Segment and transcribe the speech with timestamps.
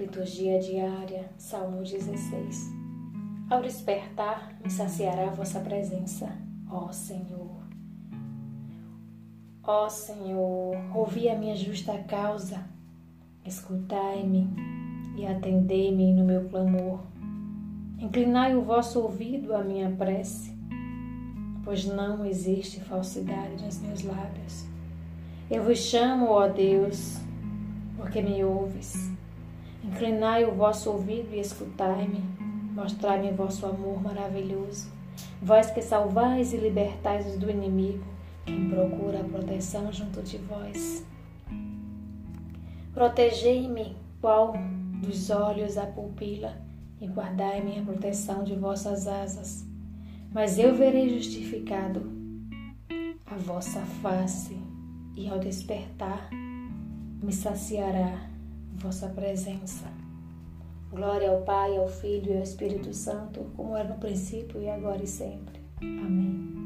[0.00, 2.72] Liturgia diária, Salmo 16.
[3.50, 6.26] Ao despertar, me saciará a vossa presença,
[6.70, 7.60] ó Senhor.
[9.62, 12.64] Ó Senhor, ouvi a minha justa causa,
[13.44, 14.48] escutai-me
[15.18, 17.00] e atendei-me no meu clamor.
[17.98, 20.56] Inclinai o vosso ouvido à minha prece,
[21.62, 24.64] pois não existe falsidade nos meus lábios.
[25.50, 27.18] Eu vos chamo, ó Deus,
[27.98, 29.10] porque me ouves.
[29.82, 32.22] Inclinai o vosso ouvido e escutai-me,
[32.74, 34.90] mostrai-me vosso amor maravilhoso.
[35.42, 38.04] Vós que salvais e libertais do inimigo,
[38.44, 41.04] quem procura a proteção junto de vós.
[42.92, 44.52] Protegei-me, qual
[45.02, 46.60] dos olhos a pupila,
[47.00, 49.64] e guardai-me a proteção de vossas asas.
[50.30, 52.02] Mas eu verei justificado
[53.24, 54.58] a vossa face,
[55.16, 56.28] e ao despertar
[57.22, 58.28] me saciará
[58.80, 59.86] vossa presença.
[60.90, 65.02] Glória ao Pai, ao Filho e ao Espírito Santo, como era no princípio e agora
[65.02, 65.60] e sempre.
[65.80, 66.59] Amém.